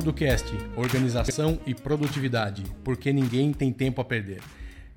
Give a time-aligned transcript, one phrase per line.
[0.00, 4.40] Producast, organização e produtividade, porque ninguém tem tempo a perder.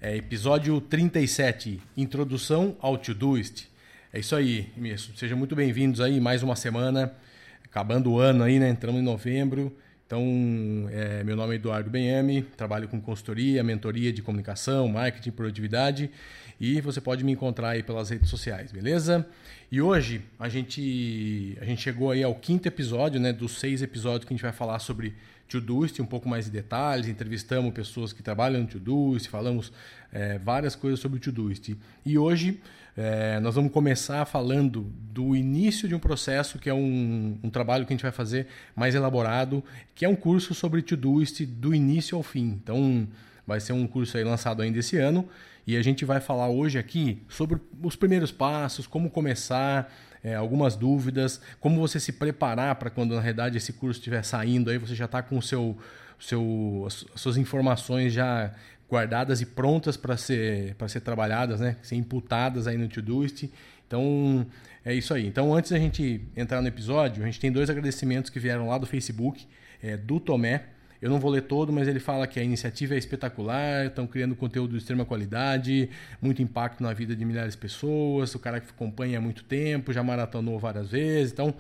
[0.01, 3.67] É episódio 37, introdução ao Todoist.
[4.13, 5.13] É isso aí, mesmo.
[5.17, 7.13] Sejam muito bem-vindos aí, mais uma semana,
[7.65, 8.69] acabando o ano aí, né?
[8.69, 9.75] Entramos em novembro.
[10.07, 10.23] Então,
[10.89, 16.09] é, meu nome é Eduardo Benhame, trabalho com consultoria, mentoria de comunicação, marketing, produtividade
[16.59, 19.27] e você pode me encontrar aí pelas redes sociais, beleza?
[19.73, 24.23] E hoje a gente, a gente chegou aí ao quinto episódio, né, dos seis episódios
[24.23, 25.15] que a gente vai falar sobre
[25.49, 29.73] Todoist, um pouco mais de detalhes, entrevistamos pessoas que trabalham no Todoist, falamos
[30.11, 31.75] é, várias coisas sobre o Todoist.
[32.05, 32.61] E hoje
[32.95, 37.83] é, nós vamos começar falando do início de um processo que é um, um, trabalho
[37.83, 39.63] que a gente vai fazer mais elaborado,
[39.95, 42.59] que é um curso sobre Todoist do início ao fim.
[42.63, 43.07] Então
[43.45, 45.27] vai ser um curso aí lançado ainda esse ano
[45.65, 49.91] e a gente vai falar hoje aqui sobre os primeiros passos, como começar,
[50.23, 54.69] é, algumas dúvidas, como você se preparar para quando na realidade esse curso estiver saindo,
[54.69, 55.77] aí você já está com o seu,
[56.19, 58.51] seu, as suas informações já
[58.89, 61.77] guardadas e prontas para ser, ser trabalhadas, né?
[61.81, 63.49] ser imputadas aí no Todoist.
[63.87, 64.45] Então,
[64.83, 65.25] é isso aí.
[65.25, 68.77] Então, antes da gente entrar no episódio, a gente tem dois agradecimentos que vieram lá
[68.77, 69.47] do Facebook,
[69.81, 70.65] é, do Tomé,
[71.03, 74.37] eu não vou ler todo, mas ele fala que a iniciativa é espetacular, estão criando
[74.37, 75.89] conteúdo de extrema qualidade,
[76.21, 79.91] muito impacto na vida de milhares de pessoas, o cara que acompanha há muito tempo,
[79.91, 81.33] já maratonou várias vezes.
[81.33, 81.53] Então,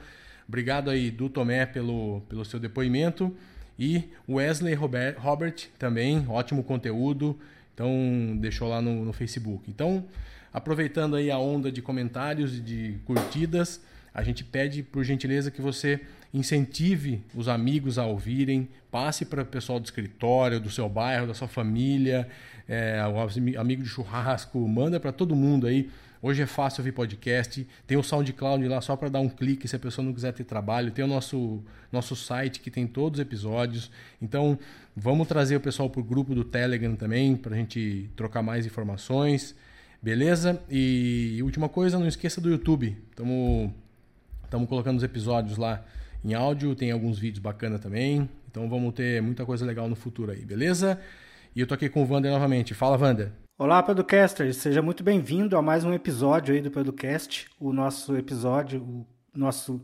[0.47, 3.35] obrigado aí do Tomé pelo, pelo seu depoimento.
[3.77, 7.37] E Wesley Robert, Robert também, ótimo conteúdo.
[7.73, 9.69] Então, deixou lá no, no Facebook.
[9.69, 10.05] Então,
[10.53, 13.81] aproveitando aí a onda de comentários e de curtidas,
[14.13, 15.99] a gente pede por gentileza que você
[16.33, 21.33] incentive os amigos a ouvirem, passe para o pessoal do escritório, do seu bairro, da
[21.33, 22.27] sua família,
[22.67, 22.99] é,
[23.57, 25.89] amigo de churrasco, manda para todo mundo aí.
[26.21, 29.75] Hoje é fácil ouvir podcast, tem o SoundCloud lá só para dar um clique se
[29.75, 33.21] a pessoa não quiser ter trabalho, tem o nosso, nosso site que tem todos os
[33.21, 33.91] episódios.
[34.21, 34.57] Então,
[34.95, 38.65] vamos trazer o pessoal para o grupo do Telegram também, para a gente trocar mais
[38.65, 39.53] informações,
[40.01, 40.61] beleza?
[40.71, 43.73] E última coisa, não esqueça do YouTube, estamos
[44.69, 45.83] colocando os episódios lá
[46.23, 48.29] em áudio, tem alguns vídeos bacanas também.
[48.49, 50.99] Então vamos ter muita coisa legal no futuro aí, beleza?
[51.55, 52.73] E eu tô aqui com o Vander novamente.
[52.73, 53.31] Fala, Vander.
[53.57, 54.57] Olá, Producasters.
[54.57, 59.05] Seja muito bem-vindo a mais um episódio aí do Producast, o nosso episódio, o
[59.37, 59.81] nosso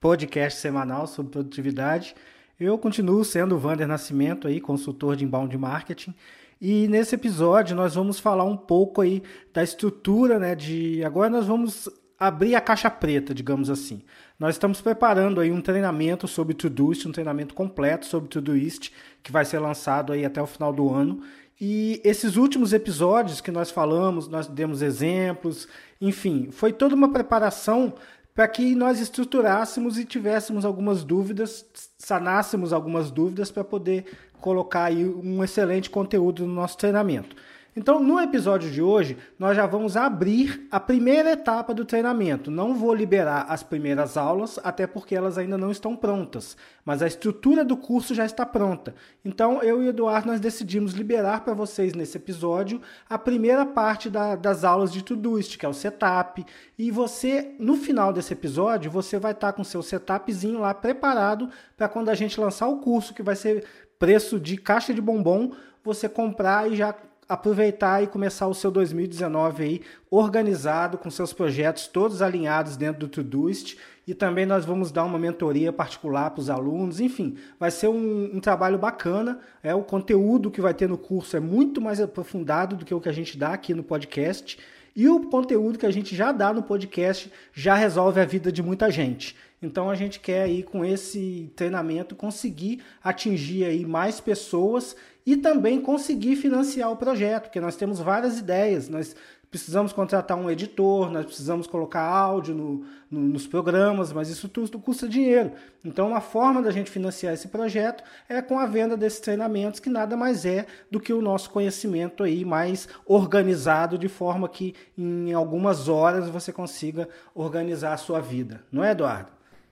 [0.00, 2.14] podcast semanal sobre produtividade.
[2.58, 6.14] Eu continuo sendo o Vander Nascimento aí, consultor de inbound marketing.
[6.60, 11.46] E nesse episódio nós vamos falar um pouco aí da estrutura, né, de agora nós
[11.46, 11.88] vamos
[12.18, 14.02] abrir a caixa preta, digamos assim.
[14.38, 18.92] Nós estamos preparando aí um treinamento sobre Todoist, um treinamento completo sobre Todoist,
[19.22, 21.22] que vai ser lançado aí até o final do ano.
[21.58, 25.66] E esses últimos episódios que nós falamos, nós demos exemplos,
[25.98, 27.94] enfim, foi toda uma preparação
[28.34, 31.64] para que nós estruturássemos e tivéssemos algumas dúvidas,
[31.96, 34.04] sanássemos algumas dúvidas para poder
[34.38, 37.34] colocar aí um excelente conteúdo no nosso treinamento.
[37.78, 42.50] Então, no episódio de hoje, nós já vamos abrir a primeira etapa do treinamento.
[42.50, 46.56] Não vou liberar as primeiras aulas, até porque elas ainda não estão prontas,
[46.86, 48.94] mas a estrutura do curso já está pronta.
[49.22, 54.08] Então, eu e o Eduardo nós decidimos liberar para vocês nesse episódio a primeira parte
[54.08, 56.46] da, das aulas de Todoist, que é o setup.
[56.78, 61.90] E você, no final desse episódio, você vai estar com seu setupzinho lá preparado para
[61.90, 63.66] quando a gente lançar o curso, que vai ser
[63.98, 65.52] preço de caixa de bombom,
[65.84, 66.94] você comprar e já
[67.28, 73.08] aproveitar e começar o seu 2019 aí organizado, com seus projetos todos alinhados dentro do
[73.08, 73.76] Todoist.
[74.06, 77.00] E também nós vamos dar uma mentoria particular para os alunos.
[77.00, 79.40] Enfim, vai ser um, um, trabalho bacana.
[79.62, 83.00] É O conteúdo que vai ter no curso é muito mais aprofundado do que o
[83.00, 84.58] que a gente dá aqui no podcast.
[84.94, 88.62] E o conteúdo que a gente já dá no podcast já resolve a vida de
[88.62, 89.36] muita gente.
[89.60, 94.94] Então a gente quer aí com esse treinamento conseguir atingir aí mais pessoas
[95.26, 99.16] e também conseguir financiar o projeto, porque nós temos várias ideias, nós
[99.50, 104.78] precisamos contratar um editor, nós precisamos colocar áudio no, no, nos programas, mas isso tudo
[104.78, 105.52] custa dinheiro.
[105.84, 109.88] Então, uma forma da gente financiar esse projeto é com a venda desses treinamentos, que
[109.88, 115.32] nada mais é do que o nosso conhecimento aí mais organizado, de forma que em
[115.32, 118.62] algumas horas você consiga organizar a sua vida.
[118.70, 119.30] Não é, Eduardo?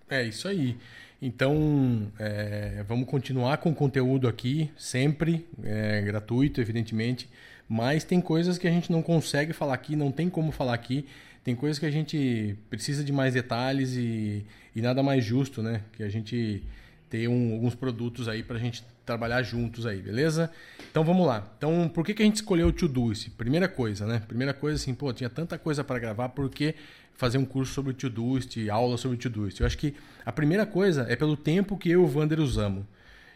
[0.08, 0.76] É isso aí.
[1.26, 7.30] Então, é, vamos continuar com o conteúdo aqui, sempre, é, gratuito, evidentemente,
[7.66, 11.06] mas tem coisas que a gente não consegue falar aqui, não tem como falar aqui,
[11.42, 14.44] tem coisas que a gente precisa de mais detalhes e,
[14.76, 15.80] e nada mais justo, né?
[15.94, 16.62] Que a gente
[17.08, 20.50] ter um, alguns produtos aí para a gente trabalhar juntos aí, beleza?
[20.90, 21.50] Então vamos lá.
[21.56, 23.30] Então, por que, que a gente escolheu o Todoist?
[23.30, 24.20] Primeira coisa, né?
[24.28, 26.74] Primeira coisa assim, pô, tinha tanta coisa para gravar, por que
[27.14, 29.60] fazer um curso sobre o Todoist, aula sobre o Todoist.
[29.60, 29.94] Eu acho que
[30.24, 32.84] a primeira coisa é pelo tempo que eu e o Vander usamos.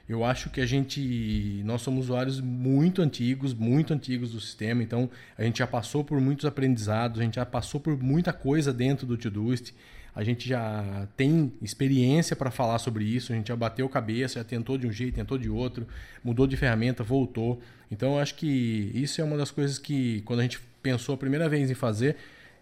[0.08, 5.10] Eu acho que a gente, nós somos usuários muito antigos, muito antigos do sistema, então
[5.36, 9.06] a gente já passou por muitos aprendizados, a gente já passou por muita coisa dentro
[9.06, 9.74] do Todoist,
[10.14, 14.44] a gente já tem experiência para falar sobre isso, a gente já bateu cabeça, já
[14.44, 15.86] tentou de um jeito, tentou de outro,
[16.24, 17.60] mudou de ferramenta, voltou.
[17.90, 21.18] Então eu acho que isso é uma das coisas que, quando a gente pensou a
[21.18, 22.16] primeira vez em fazer,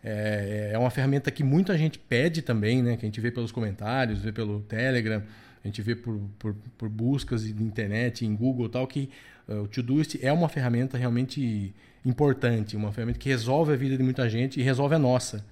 [0.09, 2.97] é, é uma ferramenta que muita gente pede também, né?
[2.97, 5.21] Que a gente vê pelos comentários, vê pelo Telegram,
[5.65, 9.11] a gente vê por, por, por buscas de internet, em Google tal, que
[9.49, 11.75] uh, o Todoist é uma ferramenta realmente
[12.05, 15.45] importante, uma ferramenta que resolve a vida de muita gente e resolve a nossa.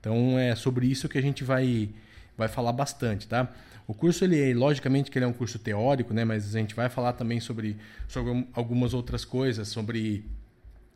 [0.00, 1.88] Então é sobre isso que a gente vai,
[2.36, 3.48] vai falar bastante, tá?
[3.86, 6.24] O curso, ele logicamente que ele é um curso teórico, né?
[6.24, 7.76] Mas a gente vai falar também sobre,
[8.08, 10.24] sobre algumas outras coisas, sobre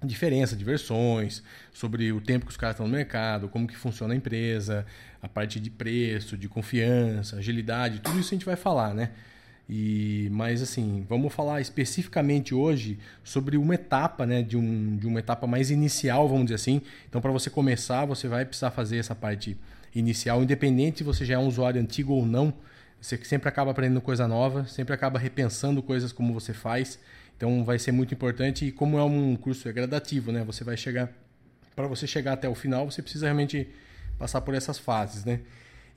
[0.05, 4.13] diferença de versões, sobre o tempo que os caras estão no mercado, como que funciona
[4.13, 4.85] a empresa,
[5.23, 9.11] a parte de preço, de confiança, agilidade, tudo isso a gente vai falar, né?
[9.69, 15.19] E, mas assim, vamos falar especificamente hoje sobre uma etapa, né, de, um, de uma
[15.19, 16.81] etapa mais inicial, vamos dizer assim.
[17.09, 19.57] Então, para você começar, você vai precisar fazer essa parte
[19.95, 22.55] inicial, independente se você já é um usuário antigo ou não.
[23.01, 26.99] Você sempre acaba aprendendo coisa nova, sempre acaba repensando coisas como você faz.
[27.37, 28.67] Então, vai ser muito importante.
[28.67, 31.13] E como é um curso é gradativo, né, você vai chegar
[31.77, 33.69] para você chegar até o final, você precisa realmente
[34.19, 35.41] passar por essas fases, né?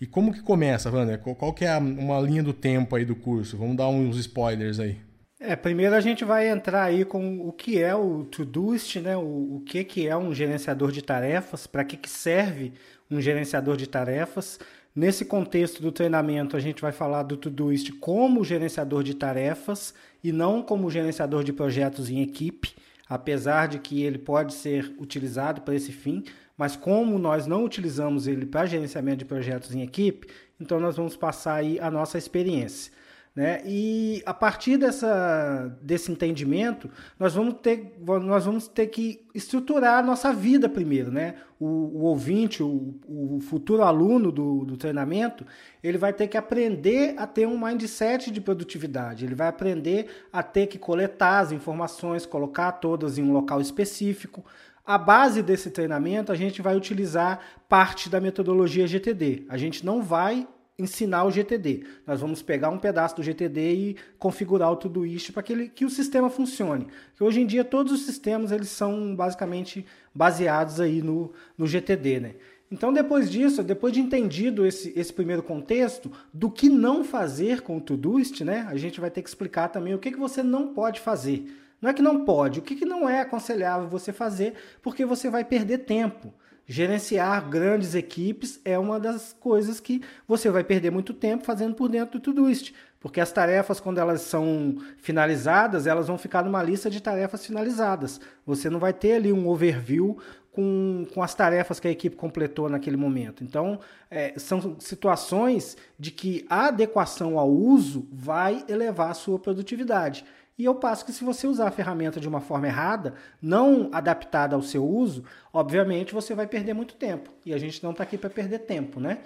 [0.01, 1.19] E como que começa, Wander?
[1.19, 3.57] Qual que é uma linha do tempo aí do curso?
[3.57, 4.97] Vamos dar uns spoilers aí.
[5.39, 9.15] É, primeiro a gente vai entrar aí com o que é o Todoist, né?
[9.15, 12.73] O, o que, que é um gerenciador de tarefas, para que, que serve
[13.09, 14.59] um gerenciador de tarefas.
[14.95, 19.93] Nesse contexto do treinamento, a gente vai falar do Todoist como gerenciador de tarefas
[20.23, 22.75] e não como gerenciador de projetos em equipe,
[23.07, 26.23] apesar de que ele pode ser utilizado para esse fim,
[26.57, 30.27] mas como nós não utilizamos ele para gerenciamento de projetos em equipe,
[30.59, 32.91] então nós vamos passar aí a nossa experiência.
[33.35, 33.61] Né?
[33.65, 40.03] E a partir dessa, desse entendimento, nós vamos, ter, nós vamos ter que estruturar a
[40.03, 41.11] nossa vida primeiro.
[41.11, 41.35] Né?
[41.59, 45.45] O, o ouvinte, o, o, futuro aluno do, do treinamento,
[45.83, 49.25] ele vai ter que aprender a ter um mindset de produtividade.
[49.25, 54.43] Ele vai aprender a ter que coletar as informações, colocar todas em um local específico,
[54.89, 57.39] a base desse treinamento, a gente vai utilizar
[57.69, 59.45] parte da metodologia GTD.
[59.47, 60.47] A gente não vai
[60.79, 61.83] ensinar o GTD.
[62.07, 65.89] Nós vamos pegar um pedaço do GTD e configurar o Todoist para que, que o
[65.89, 66.87] sistema funcione.
[67.15, 69.85] Que hoje em dia todos os sistemas eles são basicamente
[70.15, 72.35] baseados aí no, no GTD, né?
[72.71, 77.77] Então, depois disso, depois de entendido esse, esse primeiro contexto, do que não fazer com
[77.77, 78.67] o Todoist, né?
[78.69, 81.51] A gente vai ter que explicar também o que, que você não pode fazer.
[81.81, 84.53] Não é que não pode, o que, que não é aconselhável você fazer,
[84.83, 86.33] porque você vai perder tempo.
[86.71, 91.89] Gerenciar grandes equipes é uma das coisas que você vai perder muito tempo fazendo por
[91.89, 96.87] dentro do Todoist, porque as tarefas, quando elas são finalizadas, elas vão ficar numa lista
[96.87, 98.21] de tarefas finalizadas.
[98.45, 100.19] Você não vai ter ali um overview
[100.51, 103.43] com, com as tarefas que a equipe completou naquele momento.
[103.43, 103.79] Então,
[104.11, 110.23] é, são situações de que a adequação ao uso vai elevar a sua produtividade.
[110.59, 114.57] E eu passo que se você usar a ferramenta de uma forma errada, não adaptada
[114.57, 115.23] ao seu uso,
[115.53, 117.31] obviamente você vai perder muito tempo.
[117.45, 119.19] E a gente não está aqui para perder tempo, né?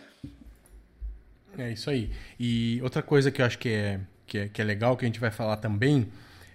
[1.58, 2.12] É isso aí.
[2.40, 5.08] E outra coisa que eu acho que é, que é, que é legal, que a
[5.08, 6.08] gente vai falar também,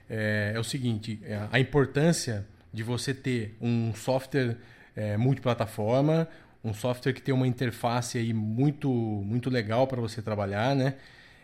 [0.08, 4.56] é, é o seguinte: é a importância de você ter um software
[4.94, 6.28] é, multiplataforma,
[6.62, 10.94] um software que tem uma interface aí muito, muito legal para você trabalhar, né?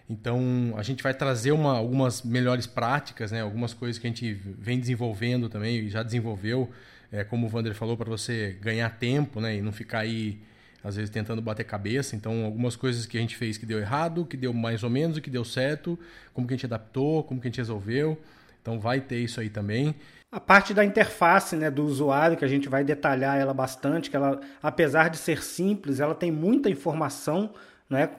[0.09, 3.41] Então, a gente vai trazer uma, algumas melhores práticas, né?
[3.41, 6.71] algumas coisas que a gente vem desenvolvendo também e já desenvolveu,
[7.11, 9.57] é, como o Vander falou, para você ganhar tempo né?
[9.57, 10.39] e não ficar aí,
[10.83, 12.15] às vezes, tentando bater cabeça.
[12.15, 15.19] Então, algumas coisas que a gente fez que deu errado, que deu mais ou menos,
[15.21, 15.99] que deu certo,
[16.35, 18.21] como que a gente adaptou, como que a gente resolveu.
[18.61, 19.95] Então, vai ter isso aí também.
[20.31, 24.17] A parte da interface né, do usuário, que a gente vai detalhar ela bastante, que
[24.17, 27.55] ela, apesar de ser simples, ela tem muita informação
[27.89, 28.11] né?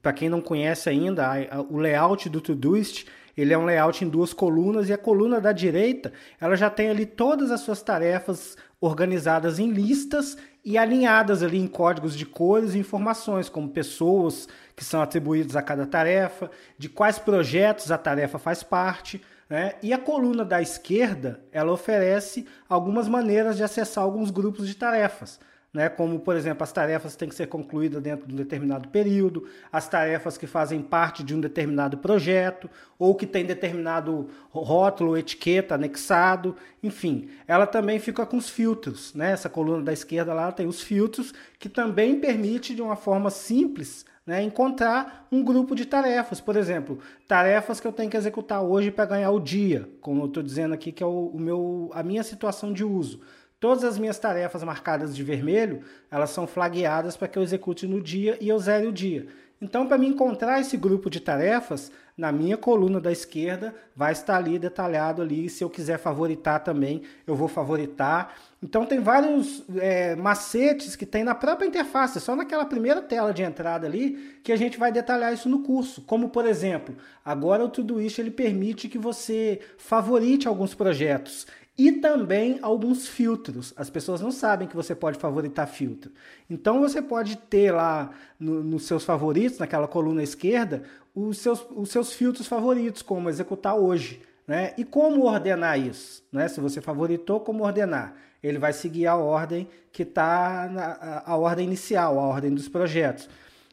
[0.00, 1.28] Para quem não conhece ainda,
[1.68, 3.06] o layout do Todoist
[3.36, 6.90] ele é um layout em duas colunas e a coluna da direita ela já tem
[6.90, 12.74] ali todas as suas tarefas organizadas em listas e alinhadas ali em códigos de cores
[12.74, 18.38] e informações como pessoas que são atribuídas a cada tarefa, de quais projetos a tarefa
[18.38, 19.20] faz parte.
[19.48, 19.74] Né?
[19.82, 25.40] E a coluna da esquerda ela oferece algumas maneiras de acessar alguns grupos de tarefas
[25.72, 25.88] né?
[25.88, 29.88] como, por exemplo, as tarefas têm que ser concluídas dentro de um determinado período, as
[29.88, 36.54] tarefas que fazem parte de um determinado projeto, ou que tem determinado rótulo, etiqueta anexado,
[36.82, 37.28] enfim.
[37.46, 39.32] Ela também fica com os filtros, né?
[39.32, 44.04] essa coluna da esquerda lá tem os filtros, que também permite, de uma forma simples,
[44.26, 46.40] né, encontrar um grupo de tarefas.
[46.40, 50.26] Por exemplo, tarefas que eu tenho que executar hoje para ganhar o dia, como eu
[50.26, 53.20] estou dizendo aqui, que é o, o, meu, a minha situação de uso.
[53.62, 58.00] Todas as minhas tarefas marcadas de vermelho, elas são flagueadas para que eu execute no
[58.02, 59.28] dia e eu zere o dia.
[59.60, 64.36] Então, para me encontrar esse grupo de tarefas, na minha coluna da esquerda vai estar
[64.36, 65.48] ali detalhado ali.
[65.48, 68.34] Se eu quiser favoritar também, eu vou favoritar.
[68.62, 73.42] Então tem vários é, macetes que tem na própria interface, só naquela primeira tela de
[73.42, 76.02] entrada ali, que a gente vai detalhar isso no curso.
[76.02, 82.58] Como por exemplo, agora o Todoist ele permite que você favorite alguns projetos e também
[82.60, 83.72] alguns filtros.
[83.76, 86.12] As pessoas não sabem que você pode favoritar filtro.
[86.48, 90.82] Então você pode ter lá no, nos seus favoritos, naquela coluna esquerda,
[91.14, 94.20] os seus, os seus filtros favoritos, como executar hoje.
[94.46, 94.74] Né?
[94.76, 96.22] E como ordenar isso?
[96.30, 96.48] Né?
[96.48, 98.14] Se você favoritou, como ordenar?
[98.42, 103.28] Ele vai seguir a ordem que está a, ordem inicial, a ordem dos projetos.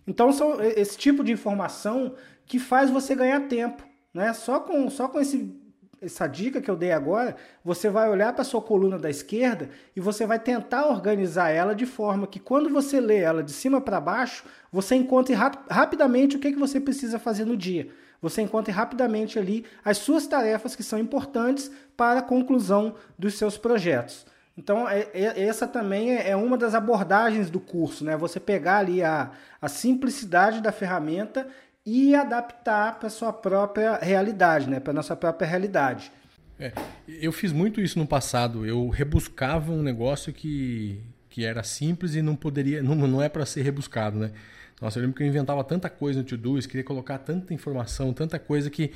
[0.08, 2.13] Então são esse tipo de informação
[2.46, 3.84] que faz você ganhar tempo.
[4.13, 4.32] Né?
[4.34, 5.60] Só, com, só com esse
[6.01, 10.00] essa dica que eu dei agora, você vai olhar para sua coluna da esquerda e
[10.00, 14.00] você vai tentar organizar ela de forma que quando você lê ela de cima para
[14.00, 17.89] baixo, você encontre rap rapidamente o que, que você precisa fazer no dia.
[18.22, 23.58] Você encontre rapidamente ali as suas tarefas que são importantes para a conclusão dos seus
[23.58, 24.25] projetos.
[24.58, 28.18] Então, é, é, essa também é, é uma das abordagens do curso, né?
[28.18, 31.48] Você pegar ali a, a simplicidade da ferramenta
[31.89, 34.79] e adaptar para sua própria realidade, né?
[34.79, 36.12] Para nossa própria realidade.
[36.60, 36.72] É,
[37.08, 38.63] eu fiz muito isso no passado.
[38.63, 43.43] Eu rebuscava um negócio que, que era simples e não poderia, não, não é para
[43.43, 44.31] ser rebuscado, né?
[44.79, 48.38] Nossa, eu lembro que eu inventava tanta coisa no Todoist, queria colocar tanta informação, tanta
[48.38, 48.91] coisa que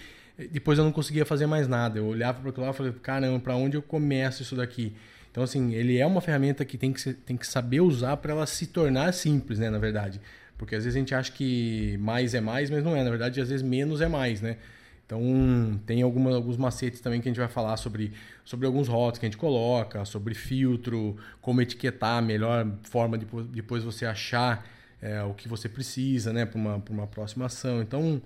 [0.52, 1.98] depois eu não conseguia fazer mais nada.
[1.98, 4.94] Eu olhava para aquilo lá e falei, caramba, para onde eu começo isso daqui?
[5.32, 8.34] Então, assim, ele é uma ferramenta que tem que, ser, tem que saber usar para
[8.34, 10.22] ela se tornar simples, né, na verdade.
[10.58, 13.04] Porque às vezes a gente acha que mais é mais, mas não é.
[13.04, 14.58] Na verdade, às vezes menos é mais, né?
[15.06, 18.14] Então, tem alguma, alguns macetes também que a gente vai falar sobre,
[18.46, 23.26] sobre alguns rótulos que a gente coloca, sobre filtro, como etiquetar, a melhor forma de
[23.52, 24.66] depois você achar
[25.02, 27.82] é, o que você precisa né, para uma, uma próxima ação.
[27.82, 28.22] Então,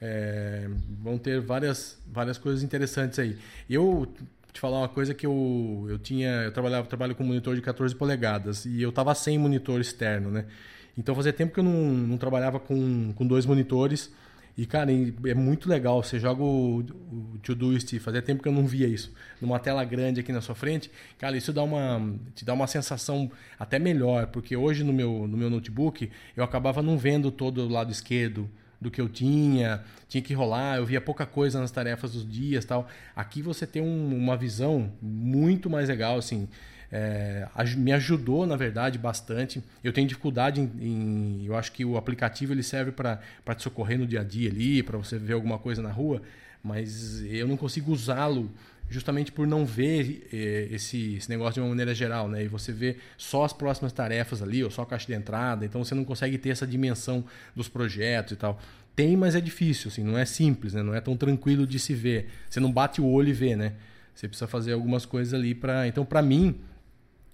[0.00, 0.68] é,
[1.00, 3.36] vão ter várias, várias coisas interessantes aí.
[3.68, 4.12] Eu
[4.52, 7.94] te falar uma coisa que eu, eu tinha, eu trabalhava, trabalho com monitor de 14
[7.94, 10.46] polegadas e eu estava sem monitor externo, né?
[10.96, 14.12] Então fazia tempo que eu não, não trabalhava com, com dois monitores.
[14.56, 16.02] E, cara, é muito legal.
[16.02, 20.20] Você joga o, o Todoist, fazia tempo que eu não via isso, numa tela grande
[20.20, 20.90] aqui na sua frente.
[21.18, 25.38] Cara, isso dá uma, te dá uma sensação até melhor, porque hoje no meu, no
[25.38, 30.20] meu notebook eu acabava não vendo todo o lado esquerdo do que eu tinha, tinha
[30.20, 32.86] que rolar, eu via pouca coisa nas tarefas dos dias tal.
[33.16, 36.46] Aqui você tem um, uma visão muito mais legal, assim
[36.92, 39.62] é, me ajudou, na verdade, bastante.
[39.82, 43.18] Eu tenho dificuldade em, em eu acho que o aplicativo ele serve para
[43.56, 46.20] te socorrer no dia a dia ali, para você ver alguma coisa na rua,
[46.62, 48.50] mas eu não consigo usá-lo
[48.90, 52.44] justamente por não ver é, esse, esse, negócio de uma maneira geral, né?
[52.44, 55.82] E você vê só as próximas tarefas ali, ou só a caixa de entrada, então
[55.82, 57.24] você não consegue ter essa dimensão
[57.56, 58.60] dos projetos e tal.
[58.94, 60.82] Tem, mas é difícil, assim, não é simples, né?
[60.82, 62.28] Não é tão tranquilo de se ver.
[62.50, 63.72] Você não bate o olho e vê, né?
[64.14, 65.88] Você precisa fazer algumas coisas ali para.
[65.88, 66.60] Então, para mim,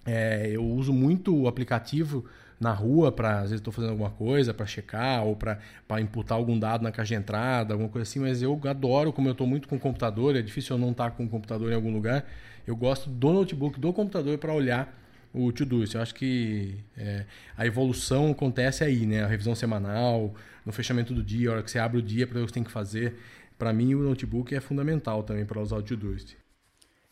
[0.05, 2.25] é, eu uso muito o aplicativo
[2.59, 6.59] na rua para às vezes estou fazendo alguma coisa para checar ou para imputar algum
[6.59, 9.67] dado na caixa de entrada, alguma coisa assim, mas eu adoro, como eu estou muito
[9.67, 12.25] com o computador, é difícil eu não estar tá com o computador em algum lugar,
[12.67, 14.93] eu gosto do notebook, do computador para olhar
[15.33, 15.95] o Todoist.
[15.95, 17.25] Eu acho que é,
[17.57, 19.23] a evolução acontece aí, né?
[19.23, 20.33] A revisão semanal,
[20.65, 22.53] no fechamento do dia, a hora que você abre o dia para o que você
[22.53, 23.15] tem que fazer.
[23.57, 26.35] Para mim, o notebook é fundamental também para usar o Todoist.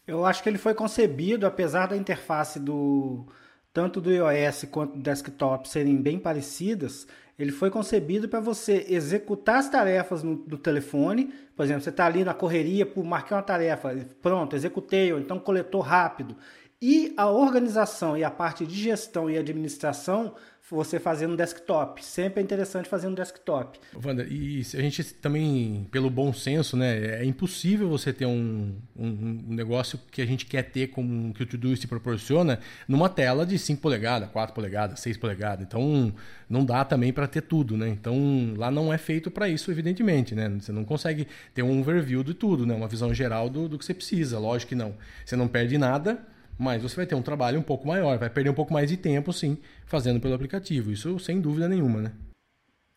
[0.08, 3.26] Eu acho que ele foi concebido, apesar da interface do
[3.74, 7.06] tanto do iOS quanto do desktop serem bem parecidas,
[7.38, 11.32] ele foi concebido para você executar as tarefas no, do telefone.
[11.56, 15.82] Por exemplo, você está ali na correria, marcar uma tarefa, pronto, executei, ou então coletou
[15.82, 16.36] rápido.
[16.80, 20.36] E a organização e a parte de gestão e administração
[20.70, 22.04] você fazer no desktop.
[22.04, 23.80] Sempre é interessante fazer no desktop.
[24.04, 29.44] Wander, e a gente também, pelo bom senso, né, é impossível você ter um, um,
[29.48, 33.58] um negócio que a gente quer ter, como que o Todoist proporciona, numa tela de
[33.58, 35.66] 5 polegadas, 4 polegadas, 6 polegadas.
[35.66, 36.14] Então,
[36.50, 37.88] não dá também para ter tudo, né?
[37.88, 40.50] Então, lá não é feito para isso, evidentemente, né?
[40.60, 42.76] Você não consegue ter um overview de tudo, né?
[42.76, 44.96] Uma visão geral do, do que você precisa, lógico que não.
[45.26, 46.20] Você não perde nada,
[46.58, 48.98] mas você vai ter um trabalho um pouco maior, vai perder um pouco mais de
[48.98, 50.92] tempo, sim, fazendo pelo aplicativo.
[50.92, 52.12] Isso sem dúvida nenhuma, né?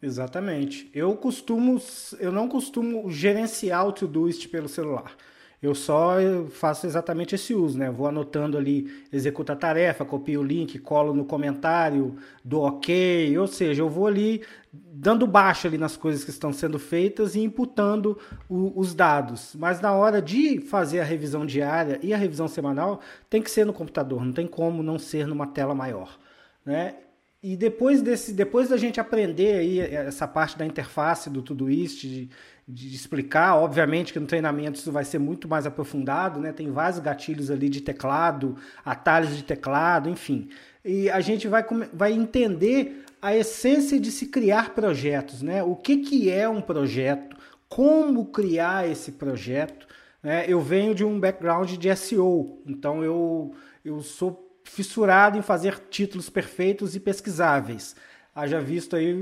[0.02, 0.90] Exatamente.
[0.95, 1.81] Eu costumo,
[2.19, 5.14] eu não costumo gerenciar o Todoist pelo celular.
[5.62, 6.14] Eu só
[6.49, 7.90] faço exatamente esse uso, né?
[7.90, 13.47] Vou anotando ali, executa a tarefa, copio o link, colo no comentário, do ok, ou
[13.47, 18.19] seja, eu vou ali dando baixo ali nas coisas que estão sendo feitas e imputando
[18.49, 19.55] o, os dados.
[19.59, 23.67] Mas na hora de fazer a revisão diária e a revisão semanal, tem que ser
[23.67, 26.19] no computador, não tem como não ser numa tela maior,
[26.65, 26.95] né?
[27.43, 32.29] E depois desse, depois da gente aprender aí essa parte da interface do Todoist, de,
[32.69, 36.53] de explicar, obviamente que no treinamento isso vai ser muito mais aprofundado, né?
[36.53, 40.50] Tem vários gatilhos ali de teclado, atalhos de teclado, enfim.
[40.85, 45.62] E a gente vai, vai entender a essência de se criar projetos, né?
[45.62, 47.37] O que, que é um projeto,
[47.69, 49.87] como criar esse projeto.
[50.23, 50.45] Né?
[50.49, 56.29] Eu venho de um background de SEO, então eu, eu sou fissurado em fazer títulos
[56.29, 57.97] perfeitos e pesquisáveis.
[58.35, 59.12] Haja visto aí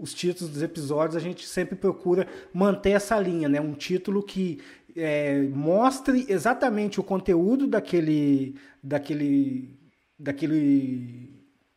[0.00, 3.60] os títulos dos episódios, a gente sempre procura manter essa linha, né?
[3.60, 4.60] Um título que
[4.96, 9.78] é, mostre exatamente o conteúdo daquele, daquele,
[10.18, 11.35] daquele,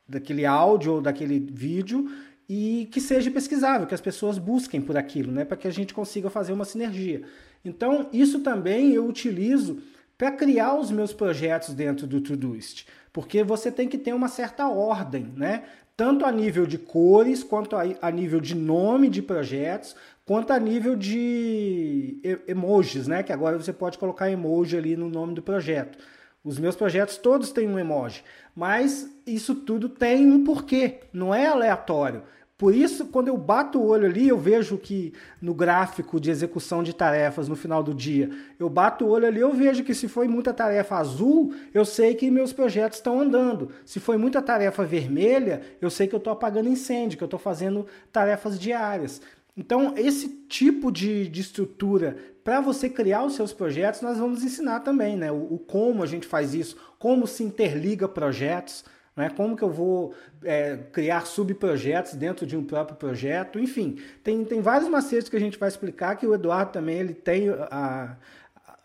[0.09, 2.09] daquele áudio ou daquele vídeo
[2.47, 5.45] e que seja pesquisável, que as pessoas busquem por aquilo, né?
[5.45, 7.21] Para que a gente consiga fazer uma sinergia.
[7.63, 9.79] Então, isso também eu utilizo
[10.17, 14.67] para criar os meus projetos dentro do Todoist porque você tem que ter uma certa
[14.67, 15.63] ordem, né?
[15.97, 20.59] Tanto a nível de cores, quanto a, a nível de nome de projetos, quanto a
[20.59, 23.21] nível de emojis, né?
[23.23, 25.97] Que agora você pode colocar emoji ali no nome do projeto.
[26.43, 28.23] Os meus projetos todos têm um emoji,
[28.55, 32.23] mas isso tudo tem um porquê, não é aleatório.
[32.59, 36.83] Por isso, quando eu bato o olho ali, eu vejo que no gráfico de execução
[36.83, 38.29] de tarefas no final do dia,
[38.59, 42.15] eu bato o olho ali, eu vejo que se foi muita tarefa azul, eu sei
[42.15, 43.71] que meus projetos estão andando.
[43.85, 47.39] Se foi muita tarefa vermelha, eu sei que eu estou apagando incêndio, que eu estou
[47.39, 49.21] fazendo tarefas diárias.
[49.59, 54.79] Então, esse tipo de, de estrutura para você criar os seus projetos, nós vamos ensinar
[54.79, 55.29] também, né?
[55.33, 58.85] O, o como a gente faz isso, como se interliga projetos.
[59.17, 59.29] Né?
[59.29, 60.13] Como que eu vou
[60.45, 63.59] é, criar subprojetos dentro de um próprio projeto?
[63.59, 67.13] Enfim, tem, tem vários macetes que a gente vai explicar que o Eduardo também ele
[67.13, 68.15] tem a, a,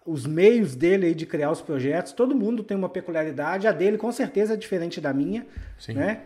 [0.05, 2.13] os meios dele aí de criar os projetos.
[2.13, 3.69] Todo mundo tem uma peculiaridade.
[3.69, 5.47] A dele com certeza é diferente da minha,
[5.79, 5.93] Sim.
[5.93, 6.23] né?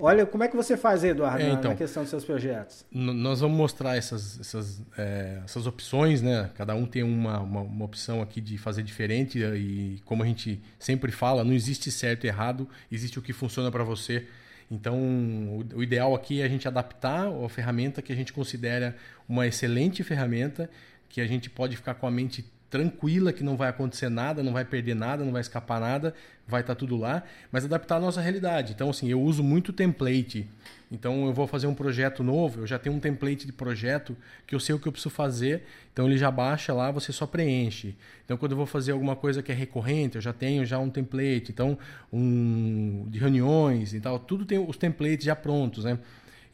[0.00, 2.84] Olha, como é que você faz, Eduardo, é, então, na questão dos seus projetos?
[2.90, 6.50] Nós vamos mostrar essas, essas, é, essas opções, né?
[6.54, 10.60] Cada um tem uma, uma, uma, opção aqui de fazer diferente e, como a gente
[10.78, 14.26] sempre fala, não existe certo e errado, existe o que funciona para você.
[14.70, 18.96] Então, o, o, ideal aqui é a gente adaptar a ferramenta que a gente considera
[19.28, 20.70] uma excelente ferramenta,
[21.08, 24.52] que a gente pode ficar com a mente tranquila que não vai acontecer nada, não
[24.52, 26.14] vai perder nada, não vai escapar nada,
[26.46, 28.72] vai estar tá tudo lá, mas adaptar a nossa realidade.
[28.72, 30.48] Então, assim, eu uso muito template.
[30.90, 34.54] Então, eu vou fazer um projeto novo, eu já tenho um template de projeto que
[34.54, 37.94] eu sei o que eu preciso fazer, então ele já baixa lá, você só preenche.
[38.24, 40.90] Então, quando eu vou fazer alguma coisa que é recorrente, eu já tenho já um
[40.90, 41.78] template, então,
[42.12, 45.98] um de reuniões e tal, tudo tem os templates já prontos, né?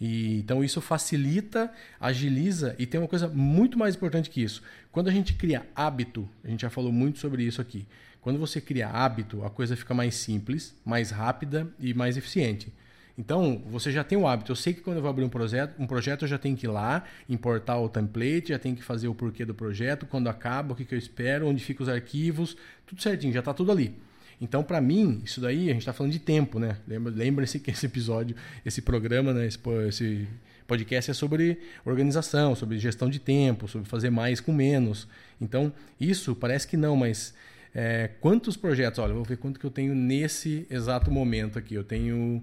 [0.00, 4.62] E, então isso facilita, agiliza e tem uma coisa muito mais importante que isso.
[4.92, 7.86] Quando a gente cria hábito, a gente já falou muito sobre isso aqui.
[8.20, 12.72] Quando você cria hábito, a coisa fica mais simples, mais rápida e mais eficiente.
[13.18, 14.52] Então, você já tem o hábito.
[14.52, 16.66] Eu sei que quando eu vou abrir um projeto, um projeto eu já tenho que
[16.66, 20.72] ir lá, importar o template, já tenho que fazer o porquê do projeto, quando acaba,
[20.74, 23.94] o que, que eu espero, onde ficam os arquivos, tudo certinho, já está tudo ali.
[24.40, 26.76] Então, para mim, isso daí, a gente está falando de tempo, né?
[26.86, 29.46] Lembre-se que esse episódio, esse programa, né?
[29.46, 30.28] esse, esse
[30.66, 35.08] podcast é sobre organização, sobre gestão de tempo, sobre fazer mais com menos.
[35.40, 37.34] Então, isso parece que não, mas
[37.74, 38.98] é, quantos projetos?
[38.98, 41.74] Olha, vou ver quanto que eu tenho nesse exato momento aqui.
[41.74, 42.42] Eu tenho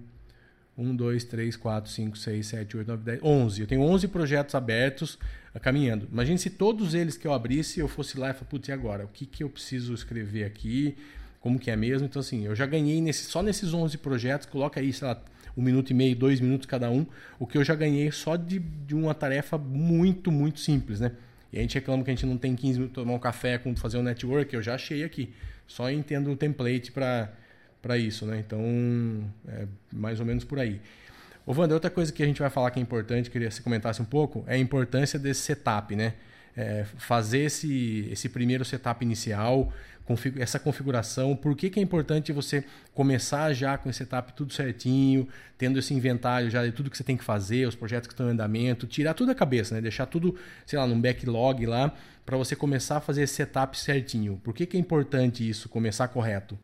[0.77, 3.62] 1, 2, 3, 4, 5, 6, 7, 8, 9, 10, 11.
[3.62, 5.15] Eu tenho 11 projetos abertos
[5.56, 6.08] uh, caminhando.
[6.12, 9.06] Imagine se todos eles que eu abrisse, eu fosse lá e falasse, putz, e agora?
[9.06, 10.95] O que, que eu preciso escrever aqui?
[11.43, 12.06] Como que é mesmo.
[12.06, 15.21] Então, assim, eu já ganhei nesse, só nesses 11 projetos, coloca aí, sei lá,
[15.58, 17.06] um minuto e meio, dois minutos cada um,
[17.38, 21.12] o que eu já ganhei só de, de uma tarefa muito, muito simples, né?
[21.51, 23.97] E a gente reclama que a gente não tem 15 minutos tomar um café fazer
[23.97, 25.34] um network, eu já achei aqui.
[25.67, 28.39] Só entendo o template para isso, né?
[28.39, 28.62] Então,
[29.45, 30.79] é mais ou menos por aí.
[31.45, 33.62] Ô, Wander, outra coisa que a gente vai falar que é importante, queria que você
[33.62, 36.13] comentasse um pouco, é a importância desse setup, né?
[36.56, 39.73] É, fazer esse, esse primeiro setup inicial,
[40.37, 45.27] essa configuração, por que, que é importante você começar já com esse setup tudo certinho,
[45.57, 48.27] tendo esse inventário já de tudo que você tem que fazer, os projetos que estão
[48.27, 49.81] em andamento, tirar tudo da cabeça, né?
[49.81, 50.35] deixar tudo,
[50.65, 51.93] sei lá, num backlog lá,
[52.25, 54.39] para você começar a fazer esse setup certinho.
[54.43, 56.57] Por que, que é importante isso, começar correto?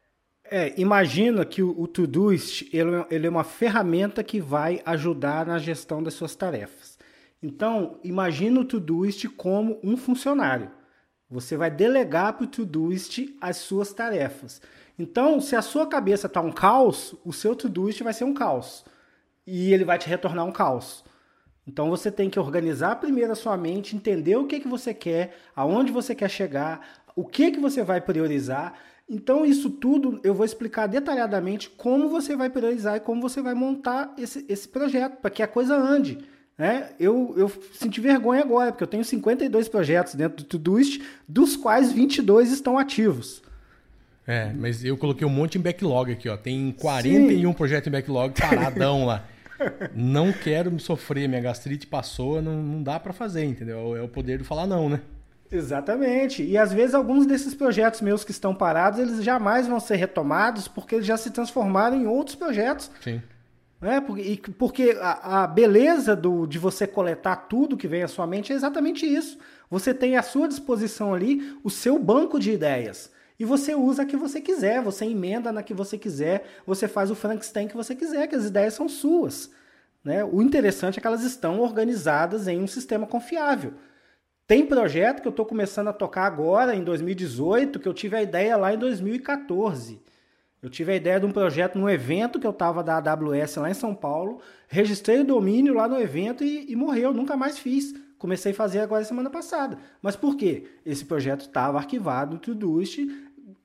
[0.52, 5.46] É, imagina que o, o Todoist ele, é, ele é uma ferramenta que vai ajudar
[5.46, 6.98] na gestão das suas tarefas.
[7.42, 10.72] Então, imagina o Todoist como um funcionário.
[11.30, 14.62] Você vai delegar para o Todoist as suas tarefas.
[14.98, 18.84] Então, se a sua cabeça está um caos, o seu Todoist vai ser um caos.
[19.46, 21.04] E ele vai te retornar um caos.
[21.70, 25.38] Então você tem que organizar primeiro a sua mente, entender o que, que você quer,
[25.56, 28.74] aonde você quer chegar, o que, que você vai priorizar.
[29.08, 33.54] Então, isso tudo eu vou explicar detalhadamente como você vai priorizar e como você vai
[33.54, 36.18] montar esse, esse projeto para que a coisa ande.
[36.60, 36.90] Né?
[37.00, 41.94] Eu, eu senti vergonha agora, porque eu tenho 52 projetos dentro do Todoist, dos quais
[41.94, 43.42] 22 estão ativos.
[44.28, 46.36] É, mas eu coloquei um monte em backlog aqui, ó.
[46.36, 47.54] Tem 41 Sim.
[47.54, 49.26] projetos em backlog paradão lá.
[49.96, 53.94] Não quero me sofrer, minha gastrite passou, não, não dá para fazer, entendeu?
[53.94, 55.02] É o poder de falar não, né?
[55.52, 56.42] Exatamente.
[56.42, 60.70] E às vezes alguns desses projetos meus que estão parados, eles jamais vão ser retomados
[60.70, 62.90] porque eles já se transformaram em outros projetos.
[63.02, 63.22] Sim.
[63.82, 68.28] É, porque, porque a, a, beleza do, de você coletar tudo que vem à sua
[68.28, 69.38] mente é exatamente isso.
[69.70, 73.10] Você tem à sua disposição ali o seu banco de ideias.
[73.40, 77.10] E você usa a que você quiser, você emenda na que você quiser, você faz
[77.10, 79.50] o Frankenstein que você quiser, que as ideias são suas.
[80.04, 80.26] Né?
[80.26, 83.74] O interessante é que elas estão organizadas em um sistema confiável.
[84.46, 88.22] Tem projeto que eu estou começando a tocar agora, em 2018, que eu tive a
[88.22, 90.02] ideia lá em 2014.
[90.62, 93.70] Eu tive a ideia de um projeto num evento que eu estava da AWS lá
[93.70, 97.94] em São Paulo, registrei o domínio lá no evento e, e morreu, nunca mais fiz.
[98.18, 99.78] Comecei a fazer agora semana passada.
[100.02, 100.66] Mas por quê?
[100.86, 103.00] Esse projeto estava arquivado no Todoist,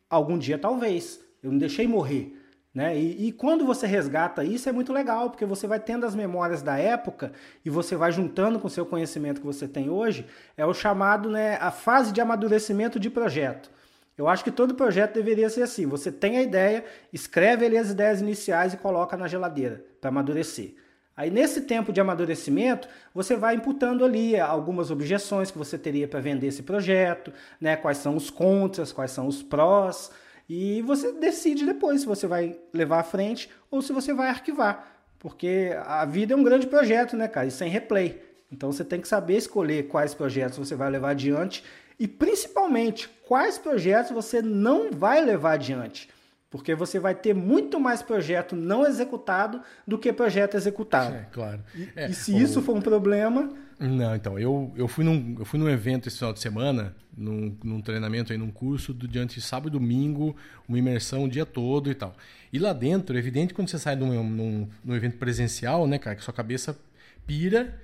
[0.08, 1.20] algum dia talvez.
[1.42, 2.40] Eu não deixei morrer.
[2.72, 2.98] Né?
[2.98, 6.60] E, e, quando você resgata isso é muito legal, porque você vai tendo as memórias
[6.60, 7.32] da época
[7.64, 10.26] e você vai juntando com o seu conhecimento que você tem hoje,
[10.56, 13.70] é o chamado né, a fase de amadurecimento de projeto.
[14.16, 17.90] Eu acho que todo projeto deveria ser assim: você tem a ideia, escreve ali as
[17.90, 20.74] ideias iniciais e coloca na geladeira para amadurecer.
[21.16, 26.20] Aí nesse tempo de amadurecimento, você vai imputando ali algumas objeções que você teria para
[26.20, 27.76] vender esse projeto, né?
[27.76, 30.10] Quais são os contras, quais são os prós,
[30.48, 34.92] e você decide depois se você vai levar à frente ou se você vai arquivar.
[35.18, 37.46] Porque a vida é um grande projeto, né, cara?
[37.46, 38.20] E sem replay.
[38.52, 41.64] Então você tem que saber escolher quais projetos você vai levar adiante
[41.98, 46.08] e principalmente quais projetos você não vai levar adiante.
[46.50, 51.16] Porque você vai ter muito mais projeto não executado do que projeto executado.
[51.16, 51.60] É, claro.
[51.74, 52.38] E, é, e se o...
[52.38, 53.52] isso for um problema.
[53.78, 57.56] Não, então, eu, eu, fui num, eu fui num evento esse final de semana, num,
[57.64, 60.36] num treinamento aí, num curso, do, diante de sábado e domingo,
[60.68, 62.14] uma imersão o dia todo e tal.
[62.52, 65.98] E lá dentro, é evidente quando você sai de um, num, num evento presencial, né,
[65.98, 66.78] cara, que sua cabeça
[67.26, 67.74] pira,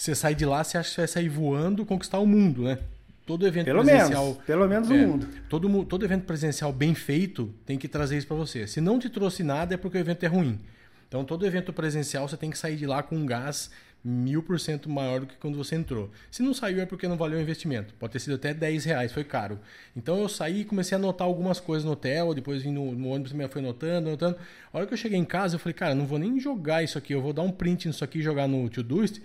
[0.00, 2.78] você sai de lá, você acha que você vai sair voando, conquistar o mundo, né?
[3.26, 4.24] todo evento pelo presencial.
[4.24, 5.28] Menos, pelo menos é, o mundo.
[5.48, 8.66] Todo, todo evento presencial bem feito tem que trazer isso para você.
[8.66, 10.58] Se não te trouxe nada, é porque o evento é ruim.
[11.06, 13.70] Então, todo evento presencial você tem que sair de lá com um gás
[14.02, 16.10] mil por cento maior do que quando você entrou.
[16.30, 17.94] Se não saiu é porque não valeu o investimento.
[17.94, 19.60] Pode ter sido até 10 reais, foi caro.
[19.94, 23.08] Então eu saí e comecei a anotar algumas coisas no hotel, depois vim no, no
[23.08, 24.38] ônibus também fui anotando, anotando.
[24.72, 26.96] A hora que eu cheguei em casa, eu falei, cara, não vou nem jogar isso
[26.96, 29.20] aqui, eu vou dar um print nisso aqui e jogar no Todoist.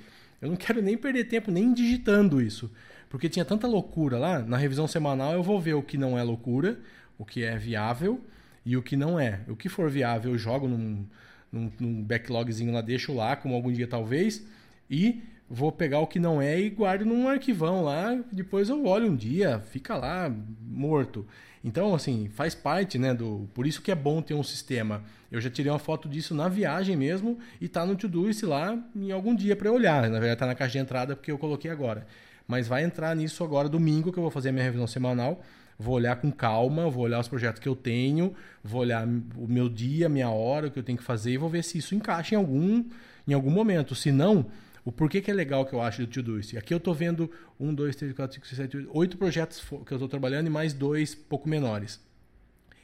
[0.46, 2.72] Eu não quero nem perder tempo nem digitando isso.
[3.10, 6.24] Porque tinha tanta loucura lá, na revisão semanal eu vou ver o que não é
[6.24, 6.80] loucura,
[7.18, 8.22] o que é viável
[8.66, 9.42] e o que não é.
[9.48, 11.06] O que for viável eu jogo num,
[11.52, 14.46] num, num backlogzinho lá, deixo lá, como algum dia talvez,
[14.90, 19.12] e vou pegar o que não é e guardo num arquivão lá, depois eu olho
[19.12, 20.32] um dia, fica lá
[20.62, 21.26] morto.
[21.66, 23.50] Então, assim, faz parte, né, do...
[23.54, 25.04] Por isso que é bom ter um sistema.
[25.32, 29.12] Eu já tirei uma foto disso na viagem mesmo e tá no Todoist lá em
[29.12, 30.10] algum dia para olhar.
[30.10, 32.06] Na verdade tá na caixa de entrada porque eu coloquei agora
[32.48, 35.42] mas vai entrar nisso agora domingo, que eu vou fazer a minha revisão semanal.
[35.78, 39.68] Vou olhar com calma, vou olhar os projetos que eu tenho, vou olhar o meu
[39.68, 42.36] dia, minha hora, o que eu tenho que fazer e vou ver se isso encaixa
[42.36, 42.86] em algum,
[43.28, 43.94] em algum momento.
[43.94, 44.46] Se não,
[44.86, 46.56] o porquê que é legal que eu acho do Todoist.
[46.56, 49.96] Aqui eu estou vendo um, dois, três, quatro, cinco, seis, sete, oito, projetos que eu
[49.96, 52.00] estou trabalhando e mais dois pouco menores.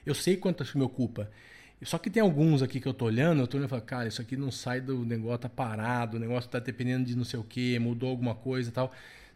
[0.03, 1.29] Eu sei quanto isso me ocupa.
[1.83, 4.07] Só que tem alguns aqui que eu estou olhando, eu estou olhando e falo, cara,
[4.07, 7.39] isso aqui não sai do negócio, tá parado, o negócio está dependendo de não sei
[7.39, 8.91] o que, mudou alguma coisa e tal.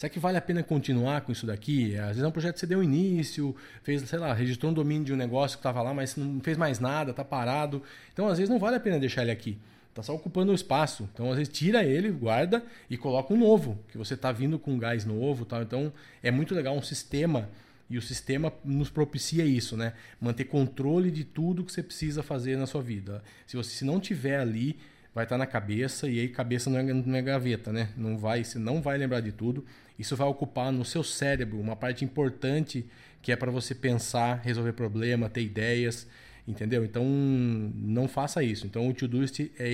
[0.05, 1.97] Será que vale a pena continuar com isso daqui?
[1.97, 5.03] Às vezes é um projeto que você deu início, fez, sei lá, registrou um domínio
[5.03, 7.81] de um negócio que estava lá, mas não fez mais nada, está parado.
[8.13, 9.57] Então, às vezes, não vale a pena deixar ele aqui.
[9.89, 11.09] Está só ocupando o espaço.
[11.11, 14.73] Então, às vezes, tira ele, guarda e coloca um novo, que você está vindo com
[14.73, 15.43] um gás novo.
[15.43, 15.63] Tal.
[15.63, 15.91] Então,
[16.21, 17.49] é muito legal um sistema
[17.89, 19.93] e o sistema nos propicia isso, né?
[20.21, 23.23] Manter controle de tudo que você precisa fazer na sua vida.
[23.47, 24.77] Se você se não tiver ali,
[25.15, 27.89] vai estar tá na cabeça e aí cabeça não é, não é gaveta, né?
[27.95, 29.65] Não vai, você não vai lembrar de tudo.
[29.97, 32.85] Isso vai ocupar no seu cérebro uma parte importante
[33.21, 36.05] que é para você pensar, resolver problema, ter ideias,
[36.45, 36.83] entendeu?
[36.83, 38.67] Então não faça isso.
[38.67, 39.69] Então o Todoist é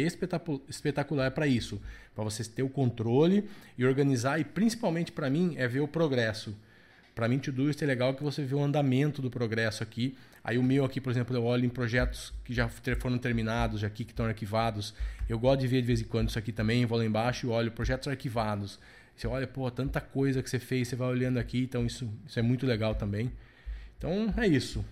[0.69, 1.81] espetacular para isso,
[2.13, 6.55] para você ter o controle e organizar e principalmente para mim é ver o progresso.
[7.13, 10.15] Para mim, Todoist é legal que você vê o andamento do progresso aqui.
[10.43, 12.67] Aí o meu aqui, por exemplo, eu olho em projetos que já
[12.99, 14.93] foram terminados, aqui que estão arquivados.
[15.29, 17.49] Eu gosto de ver de vez em quando isso aqui também, vou lá embaixo e
[17.49, 18.79] olho projetos arquivados.
[19.15, 22.39] Você olha, pô, tanta coisa que você fez, você vai olhando aqui, então isso, isso
[22.39, 23.31] é muito legal também.
[23.97, 24.83] Então é isso.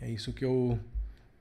[0.00, 0.78] É isso que eu.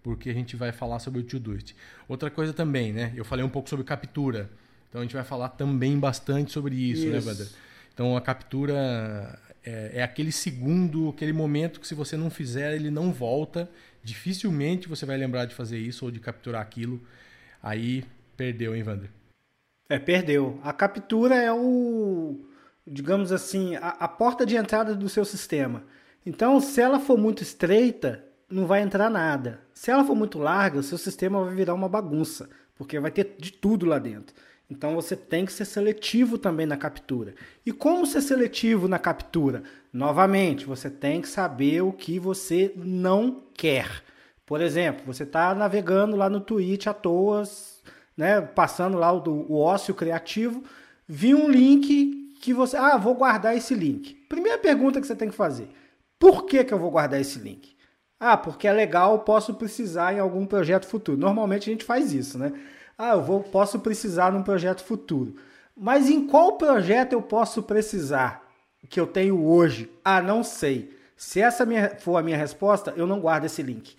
[0.02, 1.76] Porque a gente vai falar sobre o Todoist.
[2.08, 3.12] Outra coisa também, né?
[3.16, 4.50] Eu falei um pouco sobre captura.
[4.88, 7.28] Então a gente vai falar também bastante sobre isso, né, isso.
[7.28, 7.48] né, Wander?
[7.94, 9.38] Então a captura
[9.70, 13.70] é, é, aquele segundo, aquele momento que se você não fizer, ele não volta.
[14.04, 17.00] Dificilmente você vai lembrar de fazer isso ou de capturar aquilo.
[17.62, 18.04] Aí
[18.36, 19.10] perdeu, hein, Wander?
[19.88, 20.60] É, perdeu.
[20.64, 22.40] A captura é o,
[22.86, 25.84] digamos assim, a, a porta de entrada do seu sistema.
[26.26, 29.62] Então, se ela for muito estreita, não vai entrar nada.
[29.74, 33.36] Se ela for muito larga, o seu sistema vai virar uma bagunça, porque vai ter
[33.38, 34.36] de tudo lá dentro.
[34.70, 37.34] Então você tem que ser seletivo também na captura.
[37.66, 39.64] E como ser seletivo na captura?
[39.92, 44.04] Novamente, você tem que saber o que você não quer.
[44.46, 47.44] Por exemplo, você está navegando lá no Twitch à toa,
[48.16, 50.64] né, passando lá o, o ócio criativo,
[51.08, 52.78] vi um link que você.
[52.78, 54.14] Ah, vou guardar esse link.
[54.28, 55.70] Primeira pergunta que você tem que fazer:
[56.20, 57.76] por que, que eu vou guardar esse link?
[58.20, 61.18] Ah, porque é legal, posso precisar em algum projeto futuro.
[61.18, 62.52] Normalmente a gente faz isso, né?
[63.02, 65.36] Ah, eu vou, posso precisar num projeto futuro.
[65.74, 68.46] Mas em qual projeto eu posso precisar
[68.90, 69.90] que eu tenho hoje?
[70.04, 70.94] Ah, não sei.
[71.16, 73.96] Se essa minha, for a minha resposta, eu não guardo esse link.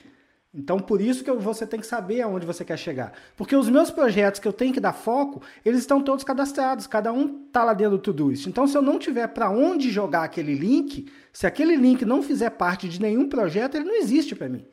[0.53, 3.15] Então, por isso que você tem que saber aonde você quer chegar.
[3.39, 7.11] Porque os meus projetos que eu tenho que dar foco, eles estão todos cadastrados, cada
[7.11, 8.47] um está lá dentro do Todoist.
[8.47, 12.51] Então, se eu não tiver para onde jogar aquele link, se aquele link não fizer
[12.51, 14.67] parte de nenhum projeto, ele não existe para mim.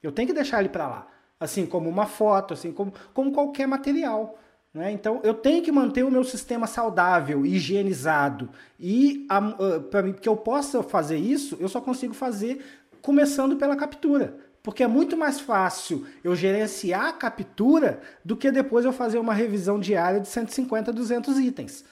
[0.00, 1.08] Eu tenho que deixar ele para lá
[1.42, 4.38] assim como uma foto, assim como, como qualquer material.
[4.72, 4.92] Né?
[4.92, 8.48] Então, eu tenho que manter o meu sistema saudável, higienizado.
[8.78, 12.64] E uh, para que eu possa fazer isso, eu só consigo fazer
[13.02, 14.36] começando pela captura.
[14.62, 19.34] Porque é muito mais fácil eu gerenciar a captura do que depois eu fazer uma
[19.34, 21.84] revisão diária de 150, 200 itens.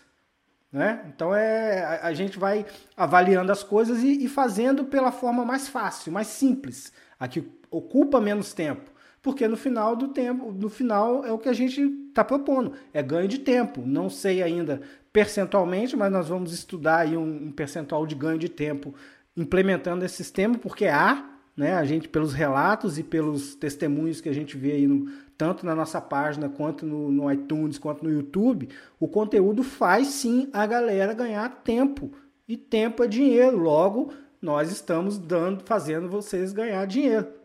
[0.72, 1.04] Né?
[1.08, 2.64] Então é, a, a gente vai
[2.96, 8.20] avaliando as coisas e, e fazendo pela forma mais fácil, mais simples, a que ocupa
[8.20, 8.88] menos tempo
[9.22, 13.02] porque no final do tempo, no final é o que a gente está propondo, é
[13.02, 13.82] ganho de tempo.
[13.84, 14.80] Não sei ainda
[15.12, 18.94] percentualmente, mas nós vamos estudar aí um, um percentual de ganho de tempo
[19.36, 21.24] implementando esse sistema, porque há,
[21.56, 25.66] né, a gente pelos relatos e pelos testemunhos que a gente vê aí no, tanto
[25.66, 30.66] na nossa página quanto no, no iTunes quanto no YouTube, o conteúdo faz sim a
[30.66, 32.10] galera ganhar tempo
[32.48, 33.56] e tempo é dinheiro.
[33.56, 37.39] Logo, nós estamos dando, fazendo vocês ganhar dinheiro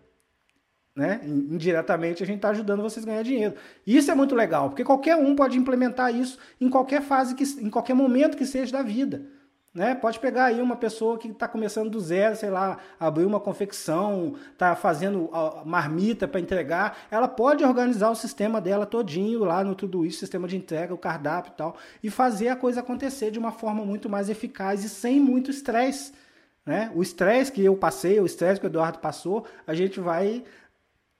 [0.96, 1.20] né?
[1.26, 3.56] Indiretamente a gente está ajudando vocês a ganhar dinheiro.
[3.86, 7.70] Isso é muito legal, porque qualquer um pode implementar isso em qualquer fase, que, em
[7.70, 9.24] qualquer momento que seja da vida.
[9.74, 9.94] Né?
[9.94, 14.36] Pode pegar aí uma pessoa que está começando do zero, sei lá, abrir uma confecção,
[14.54, 15.30] está fazendo
[15.66, 20.48] marmita para entregar, ela pode organizar o sistema dela todinho lá no tudo isso, sistema
[20.48, 24.10] de entrega, o cardápio e tal, e fazer a coisa acontecer de uma forma muito
[24.10, 26.14] mais eficaz e sem muito estresse.
[26.66, 26.90] Né?
[26.96, 30.42] O estresse que eu passei, o estresse que o Eduardo passou, a gente vai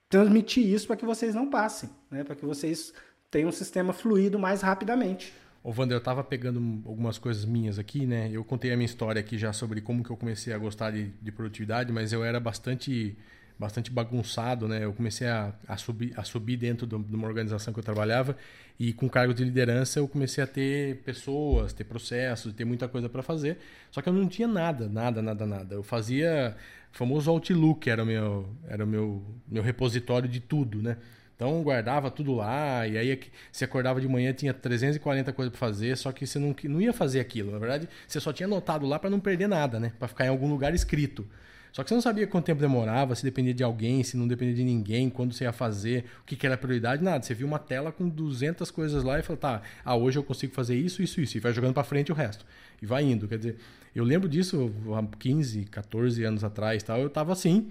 [0.10, 2.24] transmitir isso para que vocês não passem, né?
[2.24, 2.94] para que vocês
[3.30, 5.34] tenham um sistema fluido mais rapidamente.
[5.64, 8.30] Ô, Wander, eu estava pegando algumas coisas minhas aqui, né?
[8.32, 11.08] Eu contei a minha história aqui já sobre como que eu comecei a gostar de,
[11.20, 13.18] de produtividade, mas eu era bastante
[13.58, 14.84] bastante bagunçado, né?
[14.84, 18.36] Eu comecei a, a, subir, a subir dentro de uma organização que eu trabalhava
[18.78, 23.08] e com cargo de liderança eu comecei a ter pessoas, ter processos, ter muita coisa
[23.08, 23.58] para fazer.
[23.92, 25.76] Só que eu não tinha nada, nada, nada, nada.
[25.76, 26.56] Eu fazia
[26.94, 30.98] o famoso Outlook, era o meu, era o meu, meu repositório de tudo, né?
[31.36, 33.20] Então guardava tudo lá, e aí
[33.52, 36.94] você acordava de manhã tinha 340 coisas para fazer, só que você não, não ia
[36.94, 37.52] fazer aquilo.
[37.52, 39.92] Na verdade, você só tinha anotado lá para não perder nada, né?
[40.00, 41.28] Para ficar em algum lugar escrito.
[41.76, 44.56] Só que você não sabia quanto tempo demorava, se dependia de alguém, se não dependia
[44.56, 47.22] de ninguém, quando você ia fazer, o que, que era prioridade, nada.
[47.22, 50.54] Você viu uma tela com 200 coisas lá e falou, tá, ah, hoje eu consigo
[50.54, 51.36] fazer isso, isso, isso.
[51.36, 52.46] E vai jogando para frente o resto.
[52.82, 53.28] E vai indo.
[53.28, 53.58] Quer dizer,
[53.94, 57.70] eu lembro disso há 15, 14 anos atrás, tal, eu tava assim,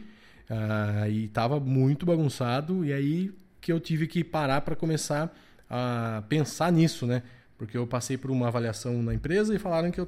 [0.51, 5.35] uh, e tava muito bagunçado, e aí que eu tive que parar para começar
[5.71, 7.23] a pensar nisso, né?
[7.57, 10.05] Porque eu passei por uma avaliação na empresa e falaram que eu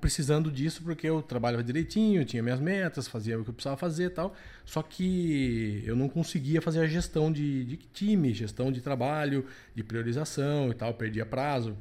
[0.00, 4.04] precisando disso porque eu trabalhava direitinho, tinha minhas metas, fazia o que eu precisava fazer
[4.04, 4.34] e tal.
[4.64, 9.82] Só que eu não conseguia fazer a gestão de, de time, gestão de trabalho, de
[9.82, 10.94] priorização e tal.
[10.94, 11.76] Perdia prazo,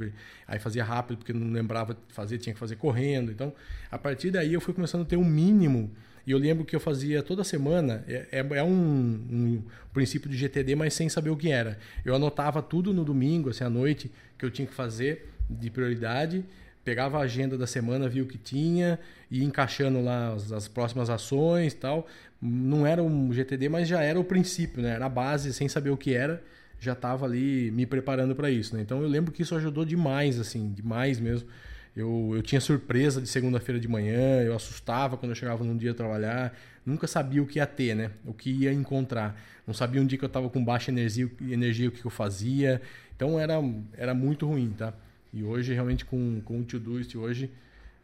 [0.48, 3.32] aí fazia rápido porque não lembrava fazer, tinha que fazer correndo.
[3.32, 3.54] Então,
[3.92, 5.92] a partir daí eu fui começando a ter um mínimo.
[6.26, 10.36] E eu lembro que eu fazia toda semana, é, é, é um, um princípio de
[10.36, 11.80] GTD, mas sem saber o que era.
[12.04, 16.44] Eu anotava tudo no domingo, assim, à noite, que eu tinha que fazer de prioridade
[16.88, 18.98] pegava a agenda da semana, via o que tinha,
[19.30, 22.08] ia encaixando lá as, as próximas ações tal.
[22.42, 24.92] Não era um GTD, mas já era o princípio, né?
[24.92, 26.42] Era a base, sem saber o que era,
[26.80, 28.82] já estava ali me preparando para isso, né?
[28.82, 31.50] Então eu lembro que isso ajudou demais, assim, demais mesmo.
[31.94, 35.94] Eu, eu tinha surpresa de segunda-feira de manhã, eu assustava quando eu chegava num dia
[35.94, 38.12] trabalhar, nunca sabia o que ia ter, né?
[38.24, 39.38] O que ia encontrar.
[39.66, 42.82] Não sabia um dia que eu estava com baixa energia, energia o que eu fazia.
[43.14, 43.56] Então era,
[43.98, 44.94] era muito ruim, tá?
[45.34, 47.52] E hoje, realmente, com, com o Todoist, hoje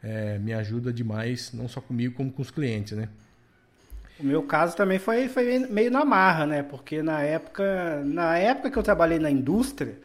[0.02, 3.08] é, me ajuda demais, não só comigo, como com os clientes, né?
[4.20, 6.62] O meu caso também foi, foi meio na marra, né?
[6.62, 9.98] Porque na época, na época que eu trabalhei na indústria,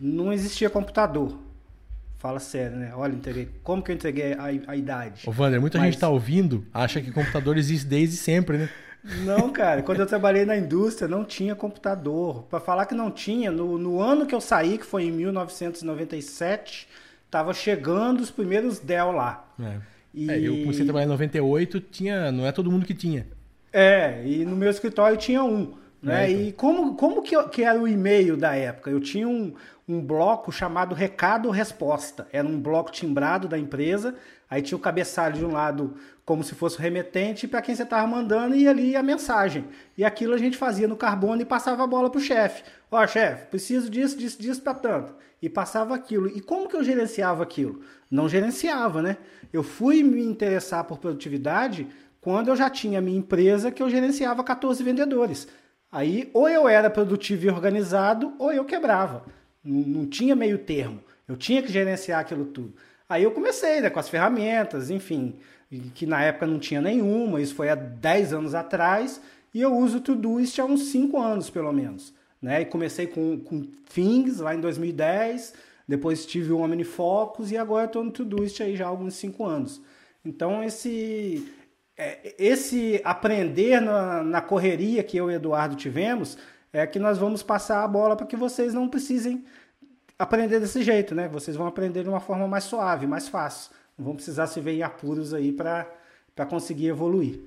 [0.00, 1.38] não existia computador.
[2.18, 2.92] Fala sério, né?
[2.94, 3.48] Olha, entreguei.
[3.62, 5.22] Como que eu entreguei a, a idade?
[5.26, 5.86] Ô, Wander, muita Mas...
[5.86, 8.68] gente está ouvindo, acha que computador existe desde sempre, né?
[9.24, 12.44] Não, cara, quando eu trabalhei na indústria não tinha computador.
[12.44, 16.88] Para falar que não tinha, no, no ano que eu saí, que foi em 1997,
[17.30, 19.44] tava chegando os primeiros Dell lá.
[19.60, 19.78] É.
[20.14, 20.30] E...
[20.30, 23.26] É, eu comecei a trabalhar em 98, tinha, não é todo mundo que tinha.
[23.72, 25.74] É, e no meu escritório tinha um.
[26.02, 26.26] Né?
[26.26, 26.46] É, então.
[26.46, 28.90] E como, como que, que era o e-mail da época?
[28.90, 29.54] Eu tinha um,
[29.88, 32.28] um bloco chamado Recado Resposta.
[32.32, 34.14] Era um bloco timbrado da empresa.
[34.52, 35.94] Aí tinha o cabeçalho de um lado
[36.26, 39.64] como se fosse o remetente para quem você estava mandando e ali a mensagem.
[39.96, 42.62] E aquilo a gente fazia no carbono e passava a bola para o chefe.
[42.90, 45.14] Ó, oh, chefe, preciso disso, disso, disso para tanto.
[45.40, 46.28] E passava aquilo.
[46.28, 47.80] E como que eu gerenciava aquilo?
[48.10, 49.16] Não gerenciava, né?
[49.50, 51.86] Eu fui me interessar por produtividade
[52.20, 55.48] quando eu já tinha minha empresa que eu gerenciava 14 vendedores.
[55.90, 59.24] Aí ou eu era produtivo e organizado ou eu quebrava.
[59.64, 61.02] Não, não tinha meio termo.
[61.26, 62.74] Eu tinha que gerenciar aquilo tudo.
[63.12, 65.34] Aí eu comecei né, com as ferramentas, enfim,
[65.94, 69.20] que na época não tinha nenhuma, isso foi há 10 anos atrás,
[69.52, 72.14] e eu uso o Todoist há uns 5 anos, pelo menos.
[72.40, 72.62] Né?
[72.62, 75.52] E comecei com, com Things lá em 2010,
[75.86, 79.82] depois tive o OmniFocus e agora estou no Todoist aí já há alguns 5 anos.
[80.24, 81.46] Então esse,
[81.98, 86.38] é, esse aprender na, na correria que eu e Eduardo tivemos
[86.72, 89.44] é que nós vamos passar a bola para que vocês não precisem
[90.22, 91.28] aprender desse jeito, né?
[91.28, 93.72] Vocês vão aprender de uma forma mais suave, mais fácil.
[93.98, 97.40] Não vão precisar se ver em apuros aí para conseguir evoluir.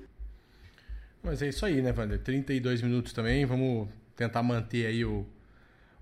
[1.24, 2.20] Mas é isso aí, né, Wander?
[2.20, 5.26] 32 minutos também, vamos tentar manter aí o,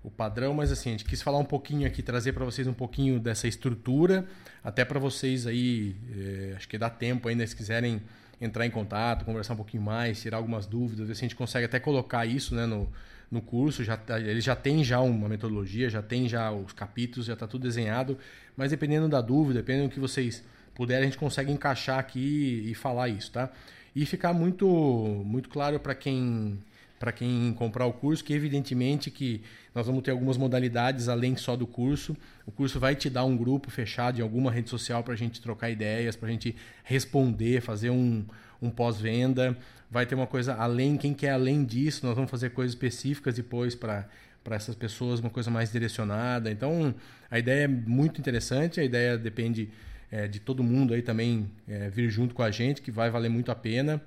[0.02, 2.74] o padrão, mas assim, a gente quis falar um pouquinho aqui, trazer para vocês um
[2.74, 4.26] pouquinho dessa estrutura,
[4.62, 8.02] até para vocês aí, é, acho que dá tempo ainda, se quiserem
[8.38, 11.64] entrar em contato, conversar um pouquinho mais, tirar algumas dúvidas, ver se a gente consegue
[11.64, 12.92] até colocar isso né, no,
[13.34, 17.26] no curso, já, tá, ele já tem já uma metodologia, já tem já os capítulos,
[17.26, 18.16] já está tudo desenhado,
[18.56, 22.74] mas dependendo da dúvida, dependendo do que vocês puderem, a gente consegue encaixar aqui e
[22.74, 23.50] falar isso, tá?
[23.94, 26.58] E ficar muito, muito claro para quem
[26.96, 29.42] para quem comprar o curso, que evidentemente que
[29.74, 32.16] nós vamos ter algumas modalidades além só do curso.
[32.46, 35.38] O curso vai te dar um grupo fechado em alguma rede social para a gente
[35.38, 38.24] trocar ideias, para a gente responder, fazer um,
[38.66, 39.56] um pós-venda.
[39.90, 43.74] Vai ter uma coisa além, quem quer além disso, nós vamos fazer coisas específicas depois
[43.74, 44.08] para
[44.44, 46.50] para essas pessoas, uma coisa mais direcionada.
[46.50, 46.94] Então,
[47.30, 49.70] a ideia é muito interessante, a ideia depende
[50.10, 53.30] é, de todo mundo aí também é, vir junto com a gente, que vai valer
[53.30, 54.00] muito a pena.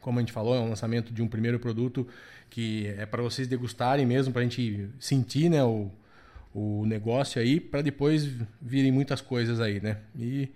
[0.00, 2.08] Como a gente falou, é um lançamento de um primeiro produto
[2.48, 5.90] que é para vocês degustarem mesmo, para a gente sentir né, o,
[6.54, 8.26] o negócio aí, para depois
[8.62, 9.98] virem muitas coisas aí, né?
[10.18, 10.48] E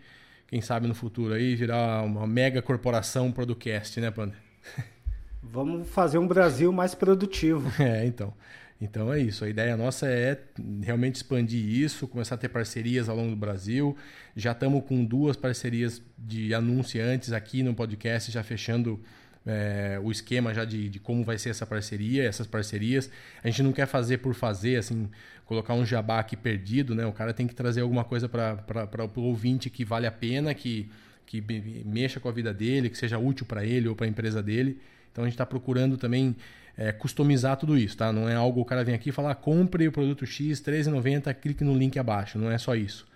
[0.53, 4.35] quem sabe no futuro aí virar uma mega corporação Producast, né, Panda?
[5.43, 7.73] Vamos fazer um Brasil mais produtivo.
[7.83, 8.35] É, então.
[8.79, 9.47] Então é isso.
[9.47, 10.39] A ideia nossa é
[10.83, 13.97] realmente expandir isso, começar a ter parcerias ao longo do Brasil.
[14.37, 19.01] Já estamos com duas parcerias de anunciantes aqui no podcast, já fechando
[19.47, 23.11] é, o esquema já de, de, como vai ser essa parceria, essas parcerias.
[23.43, 25.09] A gente não quer fazer por fazer, assim,
[25.45, 27.05] colocar um jabá aqui perdido, né?
[27.07, 30.89] O cara tem que trazer alguma coisa para o ouvinte que vale a pena, que,
[31.27, 31.43] que
[31.85, 34.79] mexa com a vida dele, que seja útil para ele ou para a empresa dele.
[35.11, 36.35] Então a gente está procurando também
[36.77, 38.13] é, customizar tudo isso, tá?
[38.13, 41.35] Não é algo o cara vem aqui e fala, ah, compre o produto X, R$13,90,
[41.35, 42.39] clique no link abaixo.
[42.39, 43.07] Não é só isso.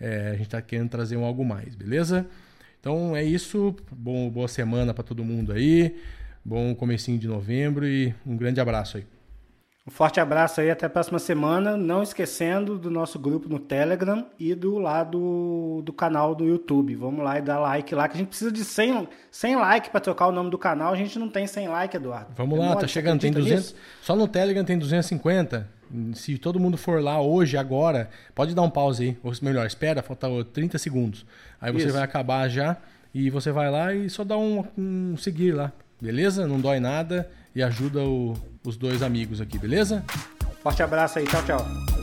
[0.00, 2.26] É, a gente está querendo trazer um algo mais, beleza?
[2.84, 3.74] Então é isso.
[3.90, 5.96] Bom, boa semana para todo mundo aí.
[6.44, 9.06] Bom comecinho de novembro e um grande abraço aí.
[9.86, 11.78] Um forte abraço aí, até a próxima semana.
[11.78, 16.94] Não esquecendo do nosso grupo no Telegram e do lado do canal do YouTube.
[16.94, 20.00] Vamos lá e dar like lá, que a gente precisa de 100, 100 like para
[20.00, 20.92] trocar o nome do canal.
[20.92, 22.34] A gente não tem 100 like, Eduardo.
[22.36, 23.18] Vamos lá, tá chegando.
[23.18, 23.62] Tem 200.
[23.62, 23.74] Nisso?
[24.02, 25.66] Só no Telegram tem 250.
[26.14, 29.18] Se todo mundo for lá hoje, agora, pode dar um pause aí.
[29.22, 31.26] Ou melhor, espera, falta 30 segundos.
[31.60, 31.94] Aí você Isso.
[31.94, 32.76] vai acabar já
[33.14, 35.72] e você vai lá e só dá um, um seguir lá.
[36.00, 36.46] Beleza?
[36.46, 38.34] Não dói nada e ajuda o,
[38.64, 40.04] os dois amigos aqui, beleza?
[40.62, 41.93] Forte abraço aí, tchau, tchau.